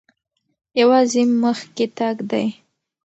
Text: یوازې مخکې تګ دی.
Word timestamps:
یوازې 0.79 1.21
مخکې 1.43 1.85
تګ 1.97 2.15
دی. 2.29 2.45